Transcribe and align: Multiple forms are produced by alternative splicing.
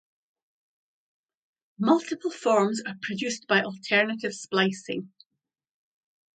Multiple 1.77 2.31
forms 2.31 2.81
are 2.83 2.95
produced 3.03 3.47
by 3.47 3.61
alternative 3.61 4.33
splicing. 4.33 5.13